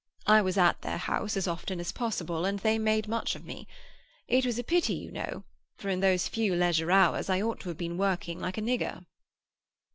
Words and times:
I 0.25 0.41
was 0.41 0.57
at 0.57 0.81
their 0.81 0.97
house 0.97 1.37
as 1.37 1.47
often 1.47 1.79
as 1.79 1.91
possible, 1.91 2.43
and 2.43 2.57
they 2.57 2.79
made 2.79 3.07
much 3.07 3.35
of 3.35 3.45
me. 3.45 3.67
It 4.27 4.47
was 4.47 4.57
a 4.57 4.63
pity, 4.63 4.95
you 4.95 5.11
know, 5.11 5.43
for 5.77 5.89
in 5.89 5.99
those 5.99 6.27
few 6.27 6.55
leisure 6.55 6.89
hours 6.91 7.29
I 7.29 7.39
ought 7.43 7.59
to 7.59 7.69
have 7.69 7.77
been 7.77 7.99
working 7.99 8.39
like 8.39 8.57
a 8.57 8.63
nigger." 8.63 9.05